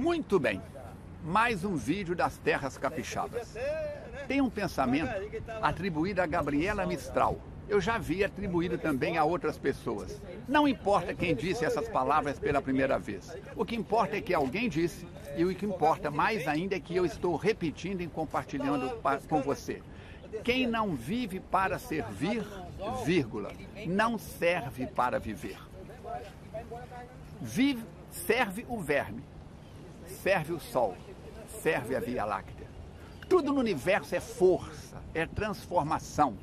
Muito 0.00 0.40
bem, 0.40 0.62
mais 1.22 1.62
um 1.62 1.76
vídeo 1.76 2.16
das 2.16 2.38
terras 2.38 2.78
capixabas. 2.78 3.54
Tem 4.26 4.40
um 4.40 4.48
pensamento 4.48 5.12
atribuído 5.60 6.22
a 6.22 6.26
Gabriela 6.26 6.86
Mistral. 6.86 7.38
Eu 7.68 7.82
já 7.82 7.98
vi 7.98 8.24
atribuído 8.24 8.78
também 8.78 9.18
a 9.18 9.24
outras 9.24 9.58
pessoas. 9.58 10.18
Não 10.48 10.66
importa 10.66 11.12
quem 11.12 11.34
disse 11.34 11.66
essas 11.66 11.86
palavras 11.86 12.38
pela 12.38 12.62
primeira 12.62 12.98
vez. 12.98 13.36
O 13.54 13.62
que 13.62 13.76
importa 13.76 14.16
é 14.16 14.22
que 14.22 14.32
alguém 14.32 14.70
disse 14.70 15.06
e 15.36 15.44
o 15.44 15.54
que 15.54 15.66
importa 15.66 16.10
mais 16.10 16.48
ainda 16.48 16.74
é 16.74 16.80
que 16.80 16.96
eu 16.96 17.04
estou 17.04 17.36
repetindo 17.36 18.00
e 18.00 18.06
compartilhando 18.06 18.98
com 19.28 19.42
você. 19.42 19.82
Quem 20.42 20.66
não 20.66 20.96
vive 20.96 21.40
para 21.40 21.78
servir, 21.78 22.42
vírgula, 23.04 23.52
não 23.86 24.16
serve 24.16 24.86
para 24.86 25.20
viver. 25.20 25.58
Vive, 27.42 27.84
serve 28.10 28.64
o 28.66 28.80
verme, 28.80 29.22
serve 30.10 30.52
o 30.52 30.60
sol, 30.60 30.96
serve 31.62 31.96
a 31.96 32.00
Via 32.00 32.24
Láctea. 32.24 32.68
Tudo 33.28 33.52
no 33.52 33.60
universo 33.60 34.14
é 34.14 34.20
força, 34.20 34.96
é 35.14 35.24
transformação. 35.24 36.36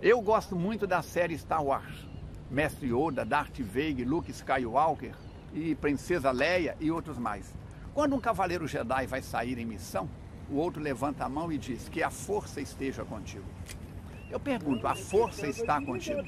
Eu 0.00 0.20
gosto 0.20 0.54
muito 0.54 0.86
da 0.86 1.02
série 1.02 1.36
Star 1.36 1.64
Wars. 1.64 2.06
Mestre 2.50 2.92
Yoda, 2.92 3.24
Darth 3.24 3.58
Vader, 3.58 4.08
Luke 4.08 4.30
Skywalker 4.30 5.14
e 5.52 5.74
Princesa 5.74 6.30
Leia 6.30 6.76
e 6.78 6.90
outros 6.90 7.18
mais. 7.18 7.52
Quando 7.92 8.14
um 8.14 8.20
cavaleiro 8.20 8.68
Jedi 8.68 9.06
vai 9.06 9.20
sair 9.20 9.58
em 9.58 9.64
missão, 9.64 10.08
o 10.48 10.56
outro 10.56 10.80
levanta 10.80 11.24
a 11.24 11.28
mão 11.28 11.50
e 11.50 11.58
diz 11.58 11.88
que 11.88 12.02
a 12.02 12.10
força 12.10 12.60
esteja 12.60 13.04
contigo. 13.04 13.44
Eu 14.30 14.40
pergunto, 14.40 14.86
a 14.86 14.94
força 14.94 15.46
está 15.46 15.80
contigo? 15.80 16.20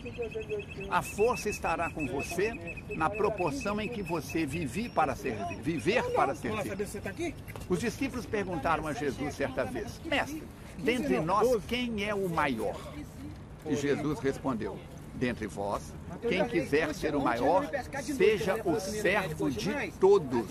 A 0.88 1.02
força 1.02 1.48
estará 1.48 1.90
com 1.90 2.06
você 2.06 2.78
na 2.94 3.10
proporção 3.10 3.80
em 3.80 3.88
que 3.88 4.02
você 4.02 4.46
vive 4.46 4.88
para 4.88 5.14
servir, 5.14 5.56
viver 5.56 6.02
para 6.12 6.34
servir. 6.34 7.34
Os 7.68 7.80
discípulos 7.80 8.24
perguntaram 8.24 8.86
a 8.86 8.92
Jesus 8.92 9.34
certa 9.34 9.64
vez, 9.64 10.00
Mestre, 10.04 10.42
dentre 10.78 11.20
nós 11.20 11.62
quem 11.64 12.04
é 12.04 12.14
o 12.14 12.28
maior? 12.28 12.76
E 13.66 13.74
Jesus 13.74 14.20
respondeu, 14.20 14.78
dentre 15.14 15.46
vós, 15.48 15.92
quem 16.22 16.46
quiser 16.46 16.94
ser 16.94 17.14
o 17.14 17.20
maior, 17.20 17.68
seja 18.02 18.54
o 18.64 18.78
servo 18.78 19.50
de 19.50 19.92
todos. 19.98 20.46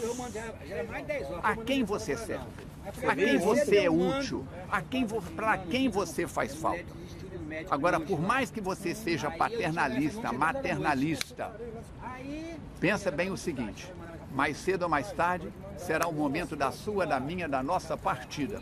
A 1.41 1.55
quem 1.55 1.83
você 1.83 2.17
serve? 2.17 2.66
A 3.05 3.15
quem 3.15 3.37
você 3.37 3.77
é 3.79 3.89
útil? 3.89 4.47
A 4.71 4.81
quem, 4.81 5.05
para 5.35 5.57
quem 5.57 5.89
você 5.89 6.25
faz 6.25 6.55
falta? 6.55 6.85
Agora, 7.69 7.99
por 7.99 8.21
mais 8.21 8.49
que 8.49 8.61
você 8.61 8.95
seja 8.95 9.29
paternalista, 9.31 10.31
maternalista, 10.31 11.59
pensa 12.79 13.11
bem 13.11 13.29
o 13.29 13.37
seguinte: 13.37 13.91
mais 14.33 14.57
cedo 14.57 14.83
ou 14.83 14.89
mais 14.89 15.11
tarde 15.11 15.51
será 15.77 16.07
o 16.07 16.13
momento 16.13 16.55
da 16.55 16.71
sua, 16.71 17.05
da 17.05 17.19
minha, 17.19 17.47
da 17.47 17.61
nossa 17.61 17.97
partida. 17.97 18.61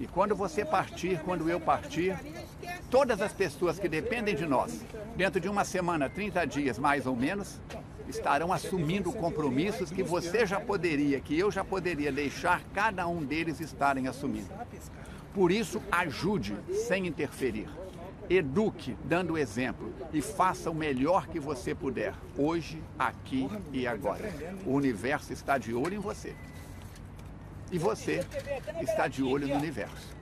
E 0.00 0.06
quando 0.06 0.34
você 0.34 0.64
partir, 0.64 1.20
quando 1.24 1.48
eu 1.50 1.60
partir, 1.60 2.16
todas 2.88 3.20
as 3.20 3.32
pessoas 3.32 3.78
que 3.78 3.88
dependem 3.88 4.34
de 4.34 4.46
nós, 4.46 4.84
dentro 5.16 5.40
de 5.40 5.48
uma 5.48 5.64
semana, 5.64 6.08
30 6.08 6.46
dias 6.46 6.78
mais 6.78 7.04
ou 7.04 7.16
menos, 7.16 7.60
estarão 8.06 8.52
assumindo 8.52 9.12
compromissos 9.12 9.90
que 9.90 10.02
você 10.02 10.46
já 10.46 10.60
poderia, 10.60 11.20
que 11.20 11.38
eu 11.38 11.50
já 11.50 11.64
poderia 11.64 12.12
deixar 12.12 12.62
cada 12.74 13.06
um 13.06 13.24
deles 13.24 13.60
estarem 13.60 14.08
assumindo. 14.08 14.50
Por 15.34 15.50
isso, 15.50 15.82
ajude 15.90 16.56
sem 16.86 17.06
interferir. 17.06 17.68
Eduque 18.30 18.96
dando 19.04 19.38
exemplo 19.38 19.92
e 20.12 20.20
faça 20.20 20.70
o 20.70 20.74
melhor 20.74 21.26
que 21.28 21.40
você 21.40 21.74
puder, 21.74 22.14
hoje, 22.36 22.82
aqui 22.98 23.48
e 23.72 23.86
agora. 23.86 24.30
O 24.66 24.72
universo 24.72 25.32
está 25.32 25.56
de 25.56 25.72
olho 25.72 25.94
em 25.94 26.00
você. 26.00 26.34
E 27.70 27.78
você 27.78 28.24
está 28.80 29.08
de 29.08 29.22
olho 29.22 29.48
no 29.48 29.54
universo. 29.54 30.16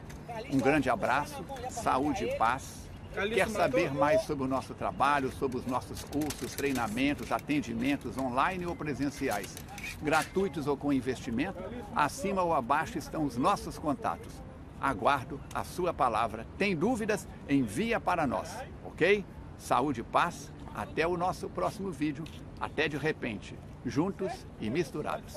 Um 0.53 0.59
grande 0.59 0.91
abraço, 0.91 1.45
saúde 1.71 2.25
e 2.25 2.37
paz. 2.37 2.86
Quer 3.17 3.49
saber 3.49 3.93
mais 3.95 4.23
sobre 4.23 4.45
o 4.45 4.47
nosso 4.47 4.75
trabalho, 4.75 5.33
sobre 5.33 5.57
os 5.57 5.67
nossos 5.67 6.05
cursos, 6.05 6.55
treinamentos, 6.55 7.33
atendimentos 7.33 8.19
online 8.19 8.67
ou 8.67 8.77
presenciais, 8.77 9.57
gratuitos 10.03 10.67
ou 10.67 10.77
com 10.77 10.93
investimento? 10.93 11.59
Acima 11.95 12.43
ou 12.43 12.53
abaixo 12.53 12.99
estão 12.99 13.25
os 13.25 13.39
nossos 13.39 13.79
contatos. 13.79 14.33
Aguardo 14.79 15.41
a 15.55 15.65
sua 15.65 15.95
palavra. 15.95 16.47
Tem 16.59 16.77
dúvidas? 16.77 17.27
Envia 17.49 17.99
para 17.99 18.27
nós, 18.27 18.55
ok? 18.85 19.25
Saúde 19.57 20.03
e 20.03 20.05
paz. 20.05 20.53
Até 20.75 21.07
o 21.07 21.17
nosso 21.17 21.49
próximo 21.49 21.91
vídeo. 21.91 22.25
Até 22.61 22.87
de 22.87 22.99
repente. 22.99 23.59
Juntos 23.87 24.31
e 24.61 24.69
misturados. 24.69 25.35